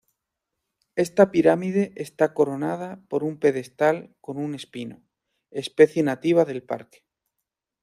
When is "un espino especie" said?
4.45-6.01